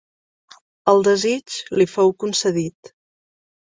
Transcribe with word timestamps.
El 0.93 1.03
desig 1.09 1.59
li 1.81 1.87
fou 1.93 2.13
concedit. 2.25 2.95